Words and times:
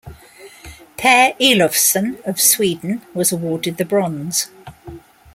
Per 0.97 1.33
Elofsson 1.39 2.25
of 2.25 2.41
Sweden 2.41 3.03
was 3.13 3.31
awarded 3.31 3.77
the 3.77 3.85
bronze. 3.85 4.47